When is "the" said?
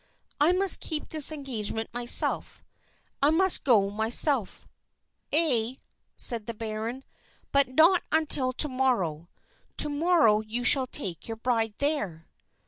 6.47-6.55